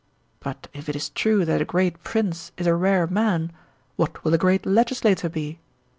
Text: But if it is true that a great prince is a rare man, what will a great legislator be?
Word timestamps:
But 0.39 0.67
if 0.73 0.89
it 0.89 0.95
is 0.95 1.09
true 1.11 1.45
that 1.45 1.61
a 1.61 1.63
great 1.63 2.03
prince 2.03 2.51
is 2.57 2.65
a 2.65 2.73
rare 2.73 3.05
man, 3.05 3.51
what 3.97 4.23
will 4.23 4.33
a 4.33 4.37
great 4.39 4.65
legislator 4.65 5.29
be? 5.29 5.59